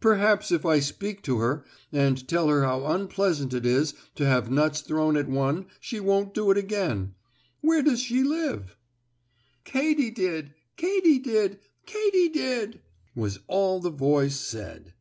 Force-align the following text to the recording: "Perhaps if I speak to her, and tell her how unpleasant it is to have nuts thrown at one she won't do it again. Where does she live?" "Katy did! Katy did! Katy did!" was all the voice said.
"Perhaps 0.00 0.50
if 0.50 0.64
I 0.64 0.78
speak 0.80 1.22
to 1.24 1.36
her, 1.40 1.62
and 1.92 2.26
tell 2.26 2.48
her 2.48 2.62
how 2.62 2.86
unpleasant 2.86 3.52
it 3.52 3.66
is 3.66 3.92
to 4.14 4.24
have 4.24 4.50
nuts 4.50 4.80
thrown 4.80 5.18
at 5.18 5.28
one 5.28 5.66
she 5.80 6.00
won't 6.00 6.32
do 6.32 6.50
it 6.50 6.56
again. 6.56 7.12
Where 7.60 7.82
does 7.82 8.00
she 8.00 8.22
live?" 8.22 8.78
"Katy 9.64 10.12
did! 10.12 10.54
Katy 10.78 11.18
did! 11.18 11.58
Katy 11.84 12.30
did!" 12.30 12.80
was 13.14 13.40
all 13.48 13.78
the 13.78 13.90
voice 13.90 14.36
said. 14.36 14.94